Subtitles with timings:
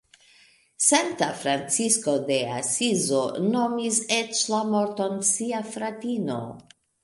[0.85, 3.21] Sankta Francisko el Asizo
[3.53, 6.45] nomis eĉ la morton "sia fratino".